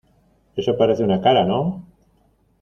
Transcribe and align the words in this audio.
eso 0.55 0.75
parece 0.75 1.03
una 1.03 1.21
cara,¿ 1.21 1.45
no? 1.45 1.85